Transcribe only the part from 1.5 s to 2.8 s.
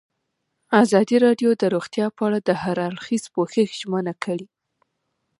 د روغتیا په اړه د هر